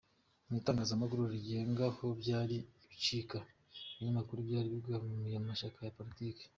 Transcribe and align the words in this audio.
Mu 0.47 0.53
itangazamakuru 0.61 1.21
ryigenga 1.27 1.85
ho 1.97 2.05
byari 2.21 2.57
ibicika; 2.85 3.37
ibinyamakuru 3.91 4.39
byari 4.47 4.67
bibogamiye 4.73 5.37
ku 5.39 5.45
mashyaka 5.49 5.79
ya 5.83 5.95
politiki. 5.97 6.43